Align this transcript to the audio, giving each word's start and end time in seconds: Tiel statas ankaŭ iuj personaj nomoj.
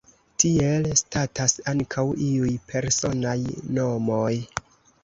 Tiel 0.43 0.87
statas 1.01 1.55
ankaŭ 1.75 2.07
iuj 2.29 2.55
personaj 2.73 3.39
nomoj. 3.79 4.37